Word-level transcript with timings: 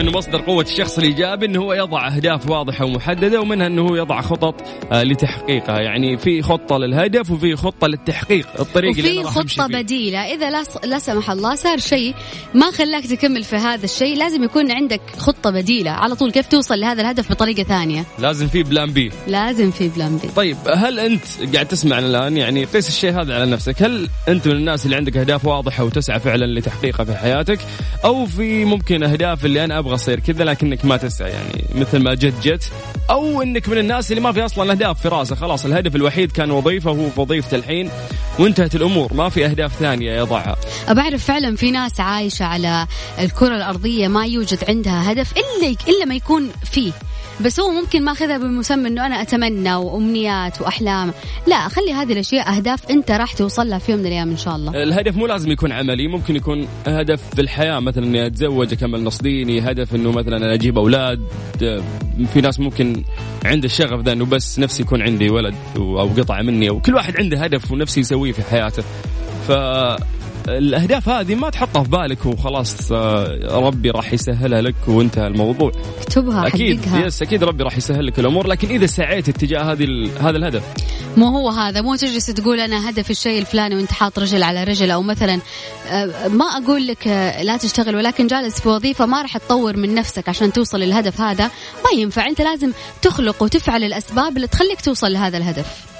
انه 0.00 0.10
مصدر 0.10 0.40
قوة 0.40 0.62
الشخص 0.62 0.98
الإيجابي 0.98 1.46
إنه 1.46 1.62
هو 1.62 1.72
يضع 1.72 2.08
أهداف 2.08 2.50
واضحة 2.50 2.84
ومحددة 2.84 3.40
ومنها 3.40 3.66
إنه 3.66 3.82
هو 3.82 3.96
يضع 3.96 4.20
خطط 4.20 4.54
آه، 4.92 5.02
لتحقيقها. 5.02 5.80
يعني 5.80 6.16
في 6.16 6.42
خطة 6.42 6.78
للهدف 6.78 7.30
وفي 7.30 7.56
خطة 7.56 7.86
للتحقيق 7.86 8.46
الطريق 8.60 8.98
اللي 8.98 9.18
وفي 9.18 9.40
أمشي 9.40 9.60
خطة 9.60 9.68
فيه. 9.68 9.82
بديلة. 9.82 10.18
إذا 10.18 10.50
لا, 10.50 10.64
لا 10.84 10.98
سمح 10.98 11.30
الله 11.30 11.54
صار 11.54 11.78
شيء 11.78 12.14
ما 12.54 12.70
خلاك 12.70 13.06
تكمل 13.06 13.44
في 13.44 13.56
هذا 13.56 13.84
الشيء. 13.84 14.16
لازم 14.16 14.44
يكون 14.44 14.72
عندك 14.72 15.00
خطة 15.18 15.50
بديلة. 15.50 15.90
على 15.90 16.14
طول 16.14 16.30
كيف 16.30 16.46
توصل 16.46 16.80
لهذا 16.80 17.00
الهدف 17.00 17.30
بطريقة 17.30 17.62
ثانية؟ 17.62 18.04
لازم 18.18 18.48
في 18.48 18.62
بلان 18.62 18.90
بي. 18.90 19.10
لازم 19.26 19.70
في 19.70 19.88
بلان 19.88 20.16
بي. 20.16 20.28
طيب 20.28 20.56
هل 20.74 20.98
أنت 20.98 21.24
قاعد 21.54 21.66
تسمعنا 21.66 22.06
الآن؟ 22.06 22.36
يعني 22.36 22.64
قيس 22.64 22.88
الشيء 22.88 23.20
هذا 23.20 23.34
على 23.34 23.46
نفسك. 23.50 23.82
هل 23.82 24.08
أنت 24.28 24.48
من 24.48 24.54
الناس 24.54 24.84
اللي 24.84 24.96
عندك 24.96 25.16
أهداف 25.16 25.44
واضحة 25.44 25.84
وتسعى 25.84 26.20
فعلا 26.20 26.58
لتحقيقها 26.58 27.04
في 27.04 27.14
حياتك؟ 27.14 27.58
أو 28.04 28.26
في 28.26 28.64
ممكن 28.64 29.02
أهداف 29.02 29.44
اللي 29.44 29.64
أنا 29.64 29.78
أبغى 29.78 29.87
اصير 29.94 30.20
كذا 30.20 30.44
لكنك 30.44 30.84
ما 30.84 30.96
تسعى. 30.96 31.30
يعني 31.30 31.64
مثل 31.74 31.98
ما 31.98 32.14
جت 32.14 32.34
جت 32.42 32.72
أو 33.10 33.42
إنك 33.42 33.68
من 33.68 33.78
الناس 33.78 34.10
اللي 34.10 34.20
ما 34.20 34.32
في 34.32 34.44
أصلا 34.44 34.70
أهداف 34.70 35.02
في 35.02 35.08
راسه. 35.08 35.36
خلاص 35.36 35.64
الهدف 35.64 35.96
الوحيد 35.96 36.32
كان 36.32 36.50
وظيفة 36.50 36.90
وهو 36.90 37.10
في 37.10 37.20
وظيفته 37.20 37.54
الحين 37.54 37.90
وانتهت 38.38 38.74
الأمور. 38.74 39.14
ما 39.14 39.28
في 39.28 39.46
أهداف 39.46 39.72
ثانية 39.78 40.12
يضعها 40.12 40.56
بعرف 40.88 41.24
فعلا 41.24 41.56
في 41.56 41.70
ناس 41.70 42.00
عايشة 42.00 42.44
على 42.44 42.86
الكرة 43.18 43.56
الأرضية 43.56 44.08
ما 44.08 44.26
يوجد 44.26 44.64
عندها 44.68 45.12
هدف 45.12 45.32
إلا 45.32 45.76
إلا 45.88 46.04
ما 46.04 46.14
يكون 46.14 46.50
فيه. 46.64 46.92
بس 47.40 47.60
هو 47.60 47.70
ممكن 47.70 48.04
ماخذها 48.04 48.38
بمسمى 48.38 48.88
إنه 48.88 49.06
أنا 49.06 49.22
أتمنى 49.22 49.74
وأمنيات 49.74 50.60
وأحلام. 50.60 51.12
لا 51.46 51.68
خلي 51.68 51.92
هذه 51.92 52.12
الأشياء 52.12 52.56
أهداف 52.56 52.90
أنت 52.90 53.10
راح 53.10 53.32
توصل 53.32 53.68
لها 53.68 53.78
في 53.78 53.92
يوم 53.92 54.00
من 54.00 54.06
الأيام 54.06 54.30
إن 54.30 54.36
شاء 54.36 54.56
الله. 54.56 54.82
الهدف 54.82 55.16
مو 55.16 55.26
لازم 55.26 55.50
يكون 55.50 55.72
عملي 55.72 56.08
ممكن 56.08 56.36
يكون 56.36 56.68
هدف 56.86 57.22
في 57.34 57.40
الحياة 57.40 57.80
مثلا 57.80 58.04
إني 58.04 58.26
أتزوج 58.26 58.72
أكمل 58.72 59.04
نص 59.04 59.22
ديني 59.22 59.60
هدف 59.60 59.94
إنه 59.94 60.12
مثلا 60.12 60.36
أنا 60.36 60.54
أجيب 60.54 60.78
أولاد. 60.78 61.20
في 62.32 62.40
ناس 62.42 62.60
ممكن 62.60 63.04
عنده 63.44 63.66
الشغف 63.66 64.00
ذا 64.00 64.12
إنه 64.12 64.24
بس 64.24 64.58
نفسي 64.58 64.82
يكون 64.82 65.02
عندي 65.02 65.30
ولد 65.30 65.54
أو 65.76 66.08
قطعة 66.08 66.42
مني 66.42 66.68
أو 66.68 66.80
كل 66.80 66.94
واحد 66.94 67.16
عنده 67.16 67.38
هدف 67.38 67.72
ونفسي 67.72 68.00
يسويه 68.00 68.32
في 68.32 68.42
حياته. 68.42 68.82
ف 69.48 69.52
الأهداف 70.58 71.08
هذه 71.08 71.34
ما 71.34 71.50
تحطها 71.50 71.82
في 71.82 71.90
بالك 71.90 72.26
وخلاص 72.26 72.92
آه، 72.92 73.38
ربي 73.50 73.90
راح 73.90 74.12
يسهلها 74.12 74.60
لك 74.60 74.74
وانتهى 74.88 75.26
الموضوع. 75.26 75.72
اكتبها 76.00 76.46
أكيد 76.46 76.80
حققها. 76.80 77.06
يس 77.06 77.22
أكيد 77.22 77.44
ربي 77.44 77.64
راح 77.64 77.76
يسهل 77.76 78.06
لك 78.06 78.18
الأمور 78.18 78.46
لكن 78.46 78.68
إذا 78.68 78.86
سعيت 78.86 79.28
اتجاه 79.28 79.72
هذه 79.72 80.10
هذا 80.20 80.36
الهدف. 80.36 80.62
مو 81.16 81.26
هو 81.26 81.50
هذا 81.50 81.80
مو 81.80 81.96
تجلس 81.96 82.26
تقول 82.26 82.60
أنا 82.60 82.90
هدف 82.90 83.10
الشيء 83.10 83.38
الفلاني 83.40 83.74
وانت 83.74 83.92
حاط 83.92 84.18
رجل 84.18 84.42
على 84.42 84.64
رجل 84.64 84.90
أو 84.90 85.02
مثلا 85.02 85.40
آه، 85.88 86.28
ما 86.28 86.44
أقول 86.44 86.86
لك 86.86 87.08
آه، 87.08 87.42
لا 87.42 87.56
تشتغل 87.56 87.96
ولكن 87.96 88.26
جالس 88.26 88.60
في 88.60 88.68
وظيفة 88.68 89.06
ما 89.06 89.22
راح 89.22 89.38
تطور 89.38 89.76
من 89.76 89.94
نفسك 89.94 90.28
عشان 90.28 90.52
توصل 90.52 90.80
للهدف 90.80 91.20
هذا. 91.20 91.44
ما 91.84 92.00
ينفع 92.00 92.26
انت 92.26 92.40
لازم 92.40 92.72
تخلق 93.02 93.42
وتفعل 93.42 93.84
الأسباب 93.84 94.36
اللي 94.36 94.46
تخليك 94.46 94.80
توصل 94.80 95.12
لهذا 95.12 95.38
الهدف. 95.38 95.97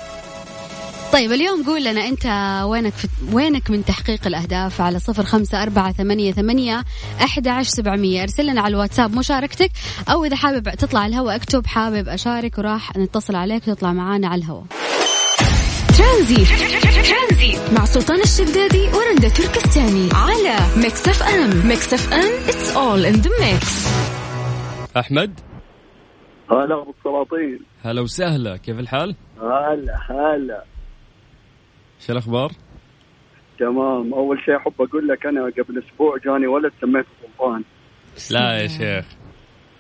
طيب 1.12 1.32
اليوم 1.32 1.62
قول 1.62 1.84
لنا 1.84 2.08
أنت 2.08 2.26
وينك 2.66 2.92
في 2.92 3.08
وينك 3.32 3.70
من 3.70 3.84
تحقيق 3.84 4.26
الأهداف 4.26 4.80
على 4.80 4.98
صفر 4.98 5.22
خمسة 5.24 5.62
أربعة 5.62 5.92
ثمانية 5.92 6.32
ثمانية 6.32 6.84
احدى 7.22 7.50
عشر 7.50 7.70
سبعمئه 7.70 8.22
أرسل 8.22 8.46
لنا 8.46 8.60
على 8.60 8.74
الواتساب 8.74 9.14
مشاركتك 9.14 9.70
أو 10.08 10.24
إذا 10.24 10.36
حابب 10.36 10.68
تطلع 10.68 11.00
على 11.00 11.10
الهواء 11.10 11.36
اكتب 11.36 11.66
حابب 11.66 12.08
أشارك 12.08 12.58
وراح 12.58 12.96
نتصل 12.96 13.36
عليك 13.36 13.64
تطلع 13.64 13.92
معانا 13.92 14.28
على 14.28 14.42
الهواء. 14.42 14.64
ترانزيت. 15.98 16.46
مع 17.76 17.84
سلطان 17.84 18.20
الشدادي 18.20 18.88
ورندا 18.88 19.28
تركستاني 19.28 20.08
على 20.12 20.56
ميكس 20.76 21.08
اف 21.08 21.22
ام. 21.22 21.66
ميكس 21.66 21.94
اف 21.94 22.12
ام 22.12 22.46
it's 22.48 22.76
all 22.76 23.14
in 23.14 23.22
the 23.24 23.30
mix. 23.30 23.66
أحمد؟ 24.96 25.40
هلا 26.50 26.82
أبو 26.82 26.94
السلاطين. 26.98 27.60
هلا 27.84 28.00
وسهلا 28.00 28.56
كيف 28.56 28.78
الحال؟ 28.78 29.16
هلا 29.42 29.98
هلا. 30.10 30.64
شو 32.06 32.12
الأخبار؟ 32.12 32.52
تمام. 33.58 34.14
أول 34.14 34.38
شيء 34.44 34.56
أحب 34.56 34.72
أقول 34.80 35.08
لك 35.08 35.26
أنا 35.26 35.42
قبل 35.44 35.82
أسبوع 35.86 36.16
جاني 36.24 36.46
ولد 36.46 36.72
سميته 36.80 37.08
سلطان. 37.22 37.64
لا 38.30 38.62
يا 38.62 38.66
شيخ. 38.68 39.06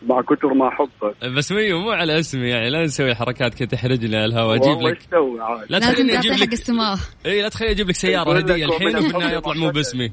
مع 0.02 0.20
كثر 0.22 0.54
ما 0.54 0.68
احبك 0.68 1.34
بس 1.36 1.52
مو 1.52 1.58
مو 1.78 1.90
على 1.90 2.18
اسمي 2.18 2.48
يعني 2.48 2.70
لا 2.70 2.82
نسوي 2.82 3.14
حركات 3.14 3.54
كذا 3.54 3.68
تحرجني 3.68 4.16
على 4.16 4.24
الهواء. 4.24 4.56
أجيب 4.56 4.68
والله 4.68 4.90
لك 4.90 4.96
إيش 4.96 5.06
تسوي 5.06 5.40
عاد. 5.40 5.66
لا 5.70 5.78
لازم 5.78 5.92
تخليني 5.92 6.12
تعطي 6.12 6.28
أجيب 6.28 6.32
حق 6.32 6.42
لك 6.42 6.52
السماء. 6.52 6.96
إي 7.26 7.42
لا 7.42 7.48
تخليني 7.48 7.74
أجيب 7.74 7.88
لك 7.88 7.94
سيارة 7.94 8.38
هدية. 8.38 8.64
الحين 8.64 8.96
وفي 8.96 9.06
النهايه 9.16 9.36
يطلع 9.36 9.54
مو 9.54 9.70
باسمي. 9.70 10.12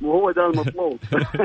مو 0.00 0.12
هو 0.12 0.30
ده 0.30 0.46
المطلوب. 0.46 0.98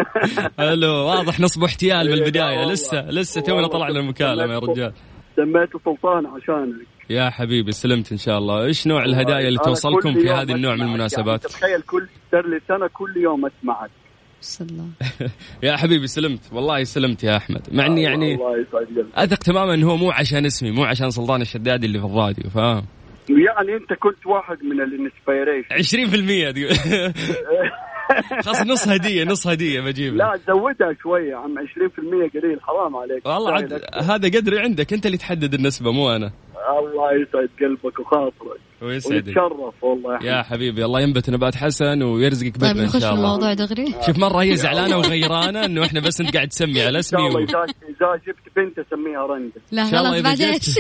ألو 0.60 0.94
واضح 0.94 1.40
نصب 1.40 1.64
احتيال 1.64 2.06
من 2.06 2.16
لا 2.16 2.24
البدايه 2.24 2.58
والله. 2.58 2.74
لسه 2.74 3.10
لسه 3.10 3.42
تونا 3.42 3.68
طلعنا 3.68 4.00
المكالمة 4.00 4.54
يا 4.54 4.60
رجال. 4.60 4.94
سميته 5.36 5.80
سلطان 5.86 6.26
عشانك. 6.26 6.88
يا 7.12 7.30
حبيبي 7.30 7.72
سلمت 7.72 8.12
إن 8.12 8.18
شاء 8.18 8.38
الله. 8.38 8.64
إيش 8.66 8.88
نوع 8.88 9.06
الهدايا 9.06 9.48
اللي 9.48 9.60
توصلكم 9.60 10.14
في 10.14 10.30
هذه 10.30 10.52
النوع 10.52 10.74
من 10.76 10.82
أسمعك. 10.82 10.90
المناسبات؟ 10.90 11.44
يعني 11.44 11.54
تخيل 11.54 11.82
كل 11.82 12.08
صار 12.32 12.48
لي 12.48 12.60
سنه 12.68 12.88
كل 12.88 13.18
يوم 13.18 13.46
أسمعك. 13.46 13.90
الله. 14.62 14.88
يا 15.64 15.78
حبيبي 15.78 16.08
سلمت. 16.08 16.40
والله 16.54 16.84
سلمت 16.84 17.24
يا 17.24 17.38
أحمد. 17.38 17.68
مع 17.72 17.86
إني 17.86 18.04
يعني 18.04 18.34
الله 18.36 18.58
يسعد 18.58 18.86
قلبك 18.86 19.06
أثق 19.16 19.38
تماما 19.38 19.74
انه 19.74 19.92
هو 19.92 19.98
مو 19.98 20.12
عشان 20.12 20.46
اسمي 20.46 20.72
مو 20.72 20.84
عشان 20.84 21.10
سلطان 21.10 21.42
الشدادي 21.42 21.86
اللي 21.86 22.00
في 22.00 22.06
الراديو 22.06 22.50
فاهم؟ 22.50 22.86
يعني 23.30 23.76
أنت 23.76 23.94
كنت 23.94 24.26
واحد 24.26 24.58
من 24.64 24.82
الإنسبيريشن. 24.82 25.76
20% 26.50 26.54
تقول 26.54 27.14
خلاص 28.46 28.62
نص 28.62 28.88
هدية 28.88 29.24
نص 29.24 29.48
هدية 29.48 29.82
بجيبها. 29.82 30.18
لا 30.18 30.40
زودها 30.48 30.94
شوية 31.04 31.36
عم 31.36 31.56
20% 31.60 32.40
قليل 32.40 32.62
حرام 32.62 32.96
عليك. 32.96 33.26
والله 33.26 33.52
عاد 33.52 33.74
هذا 33.96 34.28
قدري 34.40 34.60
عندك 34.60 34.94
أنت 34.94 35.06
اللي 35.06 35.18
تحدد 35.18 35.54
النسبة 35.54 35.92
مو 35.92 36.16
أنا. 36.16 36.32
الله 36.80 37.08
يسعد 37.22 37.50
قلبك 37.62 38.00
وخاطرك. 38.00 38.60
ويسعدك. 38.82 39.16
ونتشرف 39.28 39.84
والله. 39.84 40.20
يا 40.22 40.32
يا 40.38 40.44
حبيبي 40.44 40.86
الله 40.86 41.02
ينبت 41.02 41.30
نبات 41.30 41.56
حسن 41.56 42.04
ويرزقك 42.04 42.58
طيب 42.58 42.72
بدنا 42.72 42.84
إن 42.84 42.90
شاء 42.90 43.14
الله. 43.14 43.14
الموضوع 43.14 43.54
دغري؟ 43.54 43.96
شوف 44.06 44.18
مرة 44.20 44.42
هي 44.42 44.56
زعلانة 44.56 44.98
وغيرانة 44.98 45.66
إنه 45.66 45.86
إحنا 45.86 46.00
بس 46.00 46.22
أنت 46.22 46.34
قاعد 46.36 46.48
تسمي 46.48 46.82
على 46.82 46.98
إن 46.98 47.02
شاء 47.04 47.20
اسمي 47.20 47.28
الله 47.28 47.40
و... 47.40 47.44
إذا 47.44 48.22
جبت 48.28 48.56
بنت 48.56 48.80
أسميها 48.80 49.26
رندا. 49.26 49.62
لا 49.72 49.86
خلاص 49.86 50.14
إذا 50.14 50.22
بعدين 50.24 50.52
جت- 50.52 50.80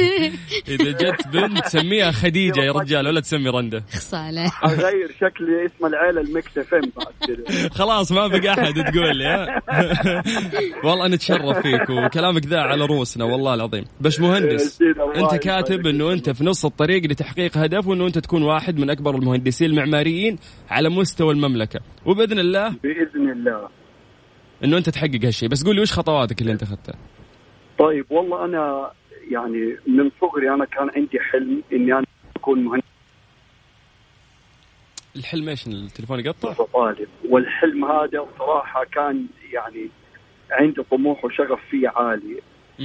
إذا 0.70 0.92
جت 0.92 1.28
بنت 1.28 1.66
سميها 1.66 2.12
خديجة 2.12 2.62
يا 2.62 2.72
رجال 2.72 3.08
ولا 3.08 3.20
تسمي 3.22 3.50
رنده 3.50 3.84
خص 3.94 4.14
عليه 4.14 4.50
أغير 4.66 5.12
شكلي 5.16 5.66
اسم 5.66 5.86
العيلة 5.86 6.22
المكس 6.22 6.58
اف 6.58 6.74
ام 6.74 6.82
بعد 6.98 7.14
كذا. 7.28 7.70
خلاص 7.70 8.12
ما 8.12 8.28
بقى 8.28 8.50
أحد 8.54 8.74
تقول 8.74 9.18
لي 9.18 9.26
ها؟ 9.26 9.62
والله 10.84 11.08
نتشرف 11.08 11.58
فيك 11.62 11.90
وكلامك 11.90 12.46
ذا 12.46 12.60
على 12.60 12.86
روسنا 12.86 13.26
والله 13.26 13.54
العظيم. 13.54 13.84
بس 14.02 14.20
مهندس 14.20 14.80
أنت 15.16 15.36
كاتب 15.36 15.81
إنه 15.88 16.14
أنت 16.14 16.30
في 16.30 16.44
نص 16.44 16.66
الطريق 16.66 17.04
لتحقيق 17.06 17.58
هدف 17.58 17.88
وإنه 17.88 18.08
أنت 18.08 18.18
تكون 18.18 18.44
واحد 18.44 18.80
من 18.80 18.90
أكبر 18.90 19.16
المهندسين 19.16 19.70
المعماريين 19.70 20.38
على 20.70 20.90
مستوى 20.90 21.34
المملكة. 21.34 21.80
وبإذن 22.06 22.40
الله 22.40 22.70
بإذن 22.70 23.30
الله. 23.30 23.70
إنه 24.64 24.78
أنت 24.78 24.90
تحقق 24.90 25.26
هالشيء. 25.26 25.50
بس 25.50 25.64
قول 25.64 25.76
لي 25.76 25.82
وش 25.82 25.94
خطواتك 25.94 26.42
اللي 26.42 26.52
أنت 26.52 26.64
أخذتها؟ 26.64 26.96
طيب 27.80 28.06
والله 28.10 28.46
أنا 28.46 28.92
يعني 29.32 29.78
من 29.88 30.12
صغري 30.22 30.54
أنا 30.54 30.66
كان 30.66 30.90
عندي 30.96 31.20
حلم 31.20 31.64
إني 31.74 31.94
أنا 31.94 32.06
أكون 32.36 32.64
مهندس. 32.64 32.86
الحلم 35.16 35.50
إيش؟ 35.50 35.68
التليفون 35.68 36.20
يقطع؟ 36.20 36.54
طالب 36.54 37.08
والحلم 37.30 37.86
هذا 37.86 38.26
صراحة 38.40 38.84
كان 38.84 39.26
يعني 39.54 39.90
عندي 40.52 40.84
طموح 40.92 41.26
وشغف 41.26 41.60
فيه 41.70 41.90
عالي. 41.96 42.42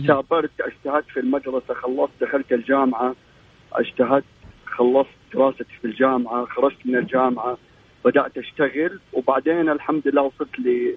سافرت 0.07 0.51
اجتهدت 0.61 1.07
في 1.09 1.21
المدرسة 1.21 1.75
خلصت 1.75 2.13
دخلت 2.21 2.53
الجامعة. 2.53 3.15
اجتهدت 3.73 4.25
خلصت 4.67 5.09
دراستي 5.35 5.65
في 5.81 5.85
الجامعة 5.85 6.45
خرجت 6.45 6.77
من 6.85 6.97
الجامعة 6.97 7.59
بدأت 8.05 8.39
أشتغل. 8.39 9.01
وبعدين 9.13 9.69
الحمد 9.71 10.09
لله 10.09 10.23
وصلت 10.23 10.59
ل 10.59 10.95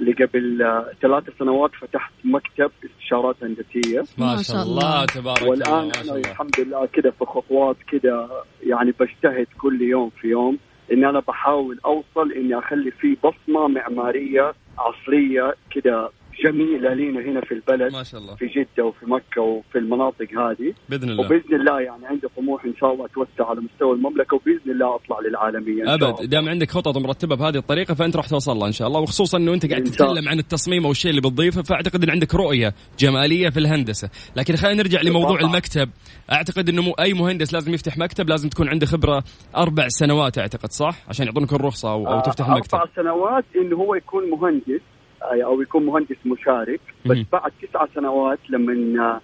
لقبل 0.00 0.62
آه، 0.62 0.92
ثلاث 1.02 1.24
سنوات 1.38 1.70
فتحت 1.80 2.12
مكتب 2.24 2.70
استشارات 2.84 3.36
هندسية. 3.42 4.04
ما 4.18 4.42
شاء 4.42 4.62
الله. 4.62 5.06
تبارك 5.06 5.42
الله 5.42 5.50
والآن 5.50 5.90
الله. 6.00 6.16
الحمد 6.16 6.60
لله 6.60 6.86
كده 6.86 7.10
في 7.10 7.24
خطوات 7.24 7.76
كده 7.92 8.28
يعني 8.62 8.94
بجتهد 9.00 9.46
كل 9.58 9.82
يوم 9.82 10.10
في 10.10 10.28
يوم 10.28 10.58
إن 10.92 11.04
أنا 11.04 11.20
بحاول 11.28 11.78
أوصل 11.84 12.32
إني 12.32 12.58
أخلي 12.58 12.90
في 12.90 13.16
بصمة 13.24 13.68
معمارية 13.68 14.52
عصرية 14.78 15.54
كده 15.70 16.10
جميلة 16.44 16.94
لينا 16.94 17.20
هنا 17.20 17.40
في 17.40 17.52
البلد 17.54 17.92
ما 17.92 18.02
شاء 18.02 18.20
الله. 18.20 18.34
في 18.34 18.46
جدة 18.46 18.84
وفي 18.84 19.06
مكة 19.06 19.42
وفي 19.42 19.78
المناطق 19.78 20.28
هذه. 20.38 20.74
بإذن 20.88 21.10
الله. 21.10 21.24
وبإذن 21.26 21.54
الله 21.60 21.80
يعني 21.80 22.06
عندي 22.06 22.26
طموح 22.36 22.64
إن 22.64 22.74
شاء 22.80 22.92
الله 22.92 23.06
أتوسع 23.06 23.50
على 23.50 23.60
مستوى 23.60 23.92
المملكة 23.92 24.34
وبإذن 24.36 24.70
الله 24.70 24.94
أطلع 24.94 25.16
للعالمية 25.28 25.82
إن. 25.82 25.88
أبد. 25.88 26.30
دام 26.30 26.48
عندك 26.48 26.70
خطط 26.70 26.98
مرتبة 26.98 27.36
بهذه 27.36 27.56
الطريقة 27.56 27.94
فأنت 27.94 28.16
راح 28.16 28.26
توصل 28.26 28.56
لها 28.56 28.66
إن 28.66 28.72
شاء 28.72 28.88
الله. 28.88 29.00
وخصوصا 29.00 29.38
إنه 29.38 29.54
أنت 29.54 29.70
قاعد. 29.70 29.84
تتكلم 29.84 30.28
عن 30.28 30.38
التصميم 30.38 30.84
أو 30.84 30.90
الشيء 30.90 31.10
اللي 31.10 31.20
بتضيفه 31.20 31.62
فأعتقد 31.62 32.02
إن 32.04 32.10
عندك 32.10 32.34
رؤية 32.34 32.74
جمالية 32.98 33.48
في 33.48 33.58
الهندسة. 33.60 34.10
لكن 34.36 34.56
خلينا 34.56 34.82
نرجع 34.82 35.00
لموضوع 35.00 35.38
طبعاً. 35.38 35.50
المكتب. 35.50 35.90
أعتقد 36.32 36.68
إنه 36.68 36.92
أي 37.00 37.14
مهندس 37.14 37.52
لازم 37.54 37.74
يفتح 37.74 37.98
مكتب 37.98 38.28
لازم 38.28 38.48
تكون 38.48 38.68
عنده 38.68 38.86
خبرة 38.86 39.24
أربع 39.56 39.88
سنوات 39.88 40.38
أعتقد 40.38 40.72
صح؟ 40.72 40.96
عشان 41.08 41.26
يعطونك 41.26 41.52
الرخصة 41.52 41.92
أو, 41.92 42.06
أو 42.06 42.20
تفتح 42.20 42.48
آه، 42.48 42.52
المكتب 42.52 42.74
أربع 42.78 42.90
سنوات 42.96 43.44
انه 43.56 43.76
هو 43.76 43.94
يكون 43.94 44.30
مهندس. 44.30 44.80
أو 45.22 45.62
يكون 45.62 45.86
مهندس 45.86 46.16
مشارك 46.26 46.80
بس. 47.06 47.16
بعد 47.32 47.52
تسعة 47.62 47.88
سنوات 47.94 48.38
لما 48.50 48.72
آه، 49.04 49.20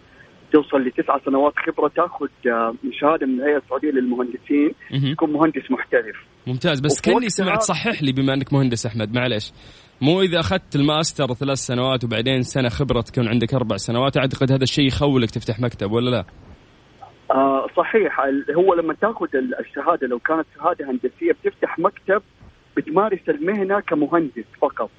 توصل 0.52 0.76
لتسعة 0.80 1.20
سنوات 1.24 1.52
خبرة 1.66 1.88
تأخذ 1.88 2.26
آه، 2.46 2.74
شهاده 3.00 3.26
من 3.26 3.40
الهيئة 3.40 3.56
السعودية 3.56 3.90
للمهندسين. 3.90 4.74
تكون 5.14 5.32
مهندس 5.32 5.70
محترف 5.70 6.16
ممتاز 6.46 6.80
بس 6.80 7.00
كاني 7.00 7.28
سمعت 7.28 7.62
صحح 7.62 8.02
لي 8.02 8.12
بما 8.12 8.34
أنك 8.34 8.52
مهندس 8.52 8.86
أحمد 8.86 9.14
معلش 9.14 9.52
مو 10.00 10.22
إذا 10.22 10.40
أخذت 10.40 10.76
الماستر 10.76 11.34
ثلاث 11.34 11.58
سنوات 11.58 12.04
وبعدين 12.04 12.42
سنة 12.42 12.68
خبرة 12.68 13.00
تكون 13.00 13.28
عندك 13.28 13.54
أربع 13.54 13.76
سنوات 13.76 14.16
أعتقد 14.16 14.52
هذا 14.52 14.62
الشيء 14.62 14.86
يخولك 14.86 15.30
تفتح 15.30 15.60
مكتب 15.60 15.92
ولا 15.92 16.10
لا؟ 16.10 16.24
آه 17.30 17.66
صحيح 17.76 18.20
هو 18.56 18.74
لما 18.74 18.94
تأخذ 18.94 19.26
ال- 19.34 19.54
الشهادة 19.60 20.06
لو 20.06 20.18
كانت 20.18 20.46
شهادة 20.58 20.90
هندسية 20.90 21.32
بتفتح 21.32 21.78
مكتب 21.78 22.22
بتمارس 22.76 23.20
المهنة 23.28 23.80
كمهندس 23.80 24.44
فقط. 24.62 24.90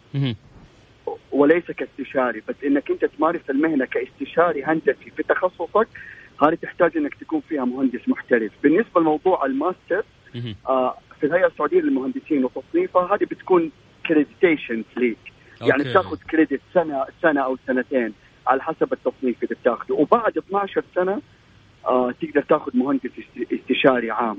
وليس 1.32 1.72
كاستشاري 1.72 2.42
بس 2.48 2.56
إنك 2.66 2.92
أنت 2.92 3.06
تمارس 3.06 3.42
المهنة 3.50 3.86
كاستشاري 3.86 4.64
هندسي 4.64 5.12
في 5.18 5.24
تخصصك 5.24 5.88
هذه 6.44 6.56
تحتاج 6.56 6.98
إنك 6.98 7.16
تكون 7.16 7.42
فيها 7.50 7.66
مهندس 7.66 8.10
محترف 8.10 8.52
بالنسبة 8.64 9.02
لموضوع 9.02 9.46
الماستر. 9.46 10.06
آه 10.68 10.98
في 11.20 11.26
الهيئة 11.26 11.48
السعودية 11.48 11.82
للمهندسين 11.82 12.46
وتصنيفها 12.46 13.16
هذه 13.16 13.24
بتكون 13.24 13.72
accreditation 14.08 14.84
ليك 14.98 15.18
يعني. 15.62 15.84
بتاخذ 15.90 16.18
credit 16.32 16.62
سنة 16.74 17.06
سنة 17.22 17.42
أو 17.42 17.58
سنتين 17.68 18.14
على 18.48 18.62
حسب 18.64 18.94
التصنيف 18.94 19.44
اللي 19.44 19.56
بتاخذه 19.62 19.92
وبعد 19.94 20.38
12 20.38 20.84
سنة 20.96 21.22
آه 21.88 22.12
تقدر 22.22 22.42
تاخذ 22.42 22.78
مهندس 22.78 23.06
است- 23.20 23.54
استشاري 23.54 24.12
عام. 24.12 24.38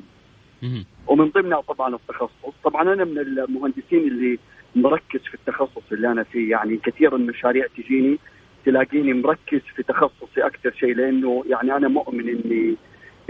ومن 1.06 1.28
ضمنها 1.30 1.60
طبعا 1.60 1.94
التخصص 1.94 2.54
طبعا 2.64 2.82
أنا 2.82 3.04
من 3.04 3.18
المهندسين 3.18 3.98
اللي 4.08 4.38
مركز 4.76 5.20
في 5.20 5.34
التخصص 5.34 5.92
اللي 5.92 6.08
أنا 6.08 6.22
فيه. 6.22 6.50
يعني 6.50 6.76
كثير 6.76 7.14
من 7.14 7.20
المشاريع 7.20 7.66
تجيني 7.76 8.18
تلاقيني 8.64 9.12
مركز 9.12 9.60
في 9.76 9.82
تخصصي 9.82 10.46
أكثر 10.46 10.72
شيء 10.80 10.94
لأنه 10.94 11.44
يعني 11.46 11.76
أنا 11.76 11.88
مؤمن 11.88 12.28
إني 12.28 12.76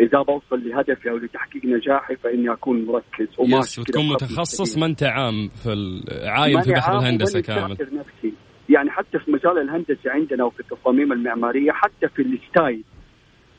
إذا 0.00 0.22
بوصل 0.22 0.68
لهدفي 0.68 1.10
أو 1.10 1.16
لتحقيق 1.16 1.64
نجاحي 1.64 2.16
فإني 2.16 2.52
أكون 2.52 2.86
مركز 2.86 3.28
وماشي 3.38 3.80
وتكون 3.80 4.08
متخصص. 4.08 4.78
ما 4.78 4.86
أنت 4.86 5.02
عام 5.02 5.48
في 5.48 6.02
عايم 6.24 6.60
في 6.60 6.72
بحر 6.72 6.98
الهندسة 6.98 7.40
كامل. 7.40 7.72
نفسي. 7.72 8.32
يعني 8.68 8.90
حتى 8.90 9.18
في 9.18 9.30
مجال 9.30 9.58
الهندسة 9.58 10.10
عندنا 10.10 10.44
وفي 10.44 10.60
التصاميم 10.60 11.12
المعمارية 11.12 11.72
حتى 11.72 12.08
في 12.08 12.22
ال 12.22 12.33
style 12.33 12.84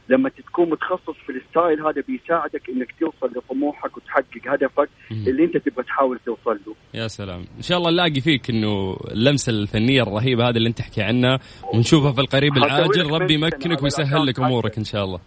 لما 0.10 0.30
تكون 0.30 0.70
متخصص 0.70 1.16
في 1.26 1.32
ال 1.32 1.40
style 1.40 1.82
هذا 1.82 2.04
بيساعدك 2.08 2.70
إنك 2.70 2.96
توصل 3.00 3.38
لطموحك 3.38 3.98
وتحقق 3.98 4.42
هدفك. 4.54 4.90
اللي 5.12 5.44
أنت 5.44 5.58
تبغى 5.58 5.84
تحاول 5.84 6.20
توصل 6.26 6.60
له. 6.68 6.76
يا 6.94 7.08
سلام. 7.08 7.46
إن 7.58 7.62
شاء 7.62 7.78
الله 7.78 7.92
نلاقي 7.92 8.22
فيك 8.22 8.50
إنه 8.50 8.98
اللمسة 9.12 9.50
الفنية 9.50 10.02
الرهيبة 10.02 10.50
هذه 10.50 10.58
اللي 10.58 10.70
أنت 10.70 10.78
تحكي 10.78 11.02
عنها 11.02 11.40
ونشوفها 11.74 12.12
في 12.12 12.22
القريب 12.22 12.58
العاجل. 12.58 13.12
ربي 13.12 13.34
يمكنك 13.34 13.84
ويسهل 13.84 14.26
لك 14.26 14.40
أمورك 14.40 14.78
إن 14.78 14.84
شاء 14.84 15.04
الله. 15.04 15.20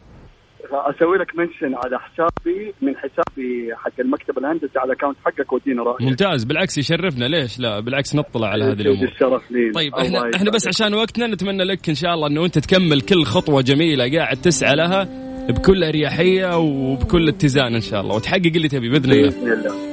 أسوي 0.72 1.18
لك 1.18 1.38
mention 1.38 1.74
على 1.84 1.98
حسابي 1.98 2.74
من 2.82 2.96
حسابي 2.96 3.74
حق 3.76 4.00
المكتب 4.00 4.38
الهندسي 4.38 4.78
على 4.78 4.92
ال 4.92 4.95
account 4.95 5.16
حقك 5.24 5.52
ودينا 5.52 5.82
رأيك. 5.82 6.02
ممتاز. 6.02 6.44
بالعكس 6.44 6.78
يشرفنا. 6.78 7.24
ليش؟ 7.24 7.60
لا 7.60 7.80
بالعكس 7.80 8.14
نطلع 8.16 8.48
على 8.48 8.64
هذه 8.64 8.80
الأمور. 8.80 9.08
الشرف 9.08 9.50
لي. 9.50 9.72
طيب 9.72 9.94
إحنا 9.94 10.30
إحنا 10.34 10.50
بس. 10.50 10.68
عشان 10.68 10.94
وقتنا 10.94 11.26
نتمنى 11.26 11.64
لك 11.64 11.88
إن 11.88 11.94
شاء 11.94 12.14
الله 12.14 12.26
إنه 12.26 12.44
أنت 12.44 12.58
تكمل 12.58 13.00
كل 13.00 13.24
خطوة 13.24 13.62
جميلة 13.62 14.18
قاعد 14.18 14.36
تسعى 14.36 14.76
لها 14.76 15.08
بكل 15.48 15.84
أريحية 15.84 16.58
وبكل 16.58 17.28
اتزان 17.28 17.74
إن 17.74 17.80
شاء 17.80 18.00
الله. 18.00 18.14
وتحقق 18.14 18.52
اللي 18.56 18.68
تبي 18.68 18.88
بإذن 18.88 19.12
الله. 19.12 19.28
بإذن 19.28 19.52
الله. 19.52 19.90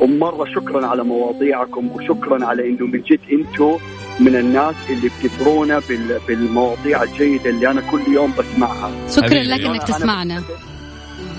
ومرة 0.00 0.44
شكرا 0.44 0.86
على 0.86 1.04
مواضيعكم 1.04 1.90
وشكرا 1.90 2.44
على 2.44 2.68
إنه 2.68 2.86
من 2.86 3.00
جد 3.00 3.20
أنتم 3.32 3.76
من 4.20 4.36
الناس 4.36 4.74
اللي 4.90 5.08
بتثرونا 5.22 5.78
بال- 5.88 6.20
بالمواضيع 6.28 7.02
الجيدة 7.02 7.50
اللي 7.50 7.70
أنا 7.70 7.80
كل 7.90 8.00
يوم 8.12 8.32
بسمعها. 8.38 8.90
شكرا. 9.16 9.28
لك 9.28 9.60
إنك 9.60 9.80
أنا- 9.82 9.84
تسمعنا. 9.84 10.42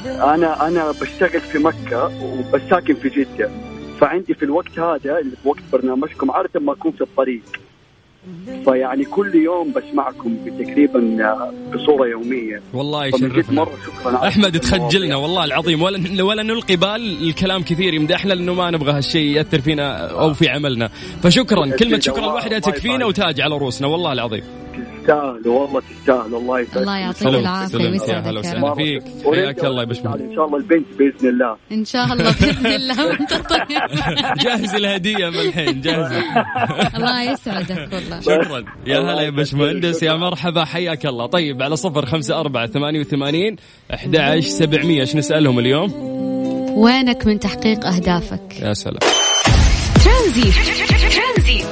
أنا 0.05 0.67
أنا 0.67 0.91
بشتغل 0.91 1.41
في 1.41 1.59
مكة 1.59 2.23
وبس 2.23 2.61
ساكن 2.69 2.93
في 2.93 3.09
جدة. 3.09 3.51
فعندي 3.99 4.33
في 4.33 4.45
الوقت 4.45 4.79
هذا 4.79 5.19
اللي 5.19 5.35
في 5.43 5.47
وقت 5.49 5.59
برنامجكم 5.73 6.31
عادة 6.31 6.59
ما 6.59 6.73
أكون 6.73 6.91
في 6.91 7.01
الطريق. 7.01 7.41
فيعني 8.65 9.05
كل 9.05 9.35
يوم 9.35 9.73
بسمعكم 9.73 10.35
تقريبا 10.59 10.99
بصورة 11.73 12.07
يومية. 12.07 12.61
والله 12.73 13.05
يشرفنا. 13.05 13.55
مرة 13.55 13.73
شكرا 13.85 14.27
أحمد. 14.27 14.59
تخجلنا 14.59 15.15
والله 15.15 15.45
العظيم. 15.45 15.81
ولا 15.81 16.23
ولا 16.23 16.43
نلقي 16.43 16.75
بال 16.75 17.27
الكلام 17.29 17.63
كثير 17.63 17.93
يمدحنا 17.93 18.33
لأنه 18.33 18.53
ما 18.53 18.71
نبغى 18.71 18.91
هالشيء 18.91 19.35
يأثر 19.35 19.61
فينا 19.61 20.07
أو 20.07 20.33
في 20.33 20.49
عملنا. 20.49 20.89
فشكرا. 21.23 21.75
كلمة 21.75 21.99
شكرا 21.99 22.23
الواحده 22.23 22.59
تكفينا. 22.59 23.05
وتاج 23.05 23.41
على 23.41 23.57
رؤوسنا 23.57 23.87
والله 23.87 24.11
العظيم. 24.11 24.43
تستاهلوا 24.71 25.59
والله 25.61 25.81
تستاهلوا 25.99 26.39
الله 26.39 26.59
يسعدك 26.59 26.77
الله 26.77 26.97
يعطيك. 26.97 27.27
العافية 27.27 27.77
سلام. 27.77 27.91
ويسعدك 27.91 28.27
هلا 28.27 28.35
يا 28.35 28.39
وسهلا. 28.39 28.75
فيك. 28.75 29.03
حياك 29.35 29.65
الله 29.65 29.81
يا 29.81 29.87
باشمهندس. 29.87 30.21
إن 30.21 30.35
شاء 30.35 30.45
الله 30.45 30.57
البنت 30.57 30.85
بإذن 30.99 31.29
الله 31.29 31.57
إن 31.71 31.85
شاء 31.85 32.05
الله 32.13 32.31
بإذن 32.41 32.65
الله 32.67 33.07
وانت 33.07 33.33
طيب 33.53 33.81
جاهز 34.43 34.75
الهدية 34.75 35.29
من 35.29 35.39
الحين 35.39 35.81
جاهزه 35.81 36.23
الله 36.95 37.21
يسعدك 37.31 37.89
والله 37.93 38.19
شكرا 38.29 38.63
يا 38.87 38.97
الله 38.97 39.13
هلا 39.13 39.21
يا 39.21 39.27
يسعدك. 39.27 39.33
باشمهندس 39.33 40.03
يا. 40.03 40.13
مرحبا 40.15 40.65
حياك 40.65 41.05
الله 41.05 41.25
طيب 41.25 41.61
على 41.61 41.75
صفر 41.75 42.05
خمسة 42.05 42.39
أربعة 42.39 42.67
ثمانية 42.67 42.99
وثمانين 42.99 43.55
أحد 43.93 44.15
عشر 44.15 44.47
سبعمية 44.49 45.01
إيش 45.01 45.15
نسألهم 45.15 45.59
اليوم 45.59 45.93
وينك 46.77 47.27
من 47.27 47.39
تحقيق 47.39 47.85
أهدافك 47.85 48.59
يا 48.61 48.73
سلام 48.73 48.99
ترانزيت 50.05 50.51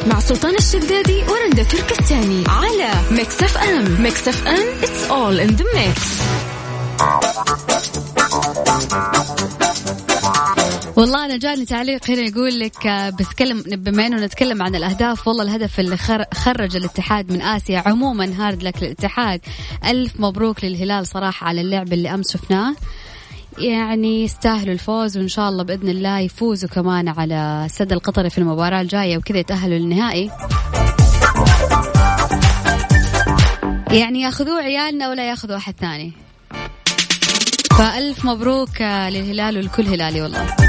مع 0.08 0.20
سلطان 0.20 0.56
الشدادي 0.56 1.24
ورندا 1.24 1.64
تركستاني 1.64 2.44
على 2.48 2.92
ميكس 3.12 3.44
اف 3.44 3.58
ام 3.58 4.02
ميكس 4.04 4.28
اف 4.28 4.48
ام 4.48 4.82
it's 4.82 5.10
all 5.12 5.48
in 5.50 5.56
the 5.60 5.64
mix. 5.78 6.00
والله 10.98 11.26
أنا 11.26 11.38
جاني 11.38 11.66
تعليق 11.66 12.10
هنا 12.10 12.22
يقول 12.22 12.60
لك 12.60 12.88
آه، 12.88 13.10
بتكلم 13.10 13.64
بما 13.68 14.08
إنه 14.08 14.26
نتكلم 14.26 14.62
عن 14.64 14.76
الأهداف 14.76 15.28
والله 15.28 15.44
الهدف 15.44 15.80
اللي 15.80 15.98
خر- 15.98 16.26
خرج 16.34 16.76
الاتحاد 16.76 17.32
من 17.32 17.42
آسيا 17.42 17.84
عموما 17.86 18.34
hard 18.38 18.64
luck 18.64 18.84
للاتحاد 18.84 19.42
ألف 19.86 20.12
مبروك 20.20 20.64
للهلال 20.64 21.08
صراحة 21.08 21.48
على 21.48 21.62
اللعب 21.62 21.94
اللي 21.94 22.14
أمس 22.14 22.34
شفناه. 22.34 22.76
يعني 23.58 24.24
يستاهلوا 24.24 24.74
الفوز 24.74 25.18
وإن 25.18 25.28
شاء 25.28 25.50
الله 25.50 25.64
بإذن 25.64 25.90
الله 25.90 26.20
يفوزوا 26.20 26.70
كمان 26.70 27.08
على 27.08 27.64
السد 27.66 27.92
القطري 27.92 28.30
في 28.30 28.38
المباراة 28.38 28.82
الجاية 28.82 29.18
وكذا 29.18 29.38
يتأهلوا 29.38 29.78
للنهائي. 29.78 30.32
يعني 33.92 34.22
ياخذوه 34.22 34.62
عيالنا 34.62 35.10
ولا 35.10 35.30
ياخذوا 35.30 35.58
أحد 35.58 35.74
ثاني؟ 35.80 36.14
فألف 37.78 38.26
مبروك 38.26 38.82
للهلال 38.82 39.58
والكل 39.58 39.88
هلالي 39.88 40.22
والله. 40.22 40.69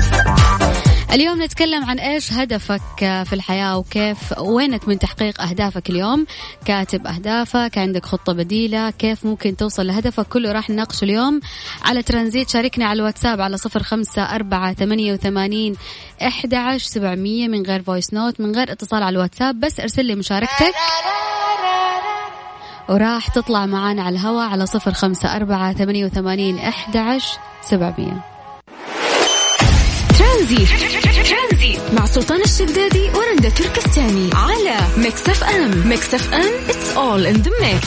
اليوم 1.12 1.43
نتكلم 1.43 1.85
عن 1.85 1.99
إيش 1.99 2.33
هدفك 2.33 2.81
في 2.99 3.33
الحياة 3.33 3.79
وكيف 3.79 4.38
وينك 4.38 4.88
من 4.88 4.99
تحقيق 4.99 5.43
أهدافك 5.43 5.90
اليوم؟ 5.90 6.26
كاتب 6.64 7.07
أهدافك 7.07 7.79
عندك 7.79 8.07
خطة 8.07 8.33
بديلة 8.33 8.90
كيف 8.90 9.25
ممكن 9.26 9.57
توصل 9.57 9.87
لهدفك؟ 9.87 10.26
كله 10.26 10.52
راح 10.52 10.71
نناقشه 10.71 11.05
اليوم 11.05 11.40
على 11.85 12.02
ترانزيت. 12.02 12.50
شاركنا 12.50 12.87
على 12.87 13.00
الواتساب 13.00 13.40
على 13.40 13.57
صفر 13.57 13.83
خمسة 13.83 14.23
أربعة 14.23 14.75
ثمانية 14.75 15.12
وثمانين 15.12 15.76
أحد 16.23 16.55
عشر 16.55 16.87
سبعمية 16.87 17.49
من 17.49 17.62
غير 17.62 17.83
voice 17.83 18.15
note 18.15 18.41
من 18.40 18.55
غير 18.55 18.73
اتصال 18.73 19.02
على 19.02 19.14
الواتساب 19.14 19.61
بس 19.61 19.81
ارسل 19.81 20.05
لي 20.05 20.14
مشاركتك. 20.14 20.75
وراح 22.88 23.29
تطلع 23.29 23.67
معانا 23.67 24.02
على 24.02 24.17
الهواء 24.17 24.49
على 24.49 24.67
صفر 24.67 24.93
خمسة 24.93 25.37
أربعة 25.37 25.73
ثمانية 25.73 26.05
وثمانين 26.05 26.59
أحد 26.59 26.97
عشر 26.97 27.38
سبعمية. 27.62 28.40
ترانزيت 30.31 31.79
مع 31.93 32.07
سلطان 32.07 32.41
الشدادي 32.41 33.11
ورندا 33.15 33.49
تركستاني 33.49 34.31
على 34.35 34.77
ميكس 34.97 35.29
اف 35.29 35.45
ام. 35.45 35.89
ميكس 35.89 36.15
اف 36.15 36.35
ام 36.35 36.51
in 37.27 37.37
the 37.37 37.51
mix. 37.51 37.87